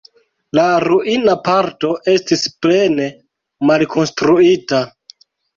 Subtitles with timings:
[0.59, 3.11] La ruina parto estis plene
[3.73, 4.85] malkonstruita.